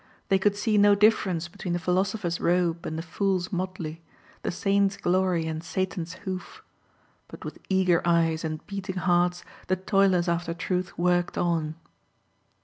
They 0.29 0.39
could 0.39 0.55
see 0.55 0.79
no 0.79 0.95
difference 0.95 1.47
between 1.47 1.73
the 1.73 1.79
philosopher's 1.79 2.39
robe 2.39 2.87
and 2.87 2.97
the 2.97 3.03
fool's 3.03 3.51
motley, 3.51 4.01
the 4.41 4.49
Saint's 4.49 4.97
glory 4.97 5.45
and 5.45 5.63
Satan's 5.63 6.13
hoof. 6.25 6.63
But 7.27 7.45
with 7.45 7.59
eager 7.69 8.01
eyes 8.03 8.43
and 8.43 8.65
beating 8.65 8.97
hearts 8.97 9.43
the 9.67 9.75
toilers 9.75 10.27
after 10.27 10.55
Truth 10.55 10.97
worked 10.97 11.37
on. 11.37 11.75